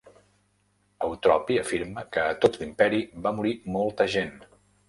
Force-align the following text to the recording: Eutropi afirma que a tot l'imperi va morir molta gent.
Eutropi 1.07 1.59
afirma 1.65 2.05
que 2.17 2.25
a 2.31 2.39
tot 2.47 2.59
l'imperi 2.63 3.05
va 3.27 3.37
morir 3.41 3.55
molta 3.77 4.13
gent. 4.19 4.35